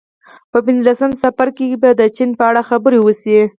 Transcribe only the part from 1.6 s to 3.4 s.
کې به د چین په اړه خبرې وشي